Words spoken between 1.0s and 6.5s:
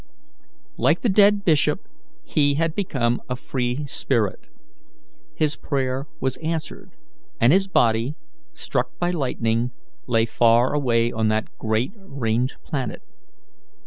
the dead bishop, he had become a free spirit. His prayer was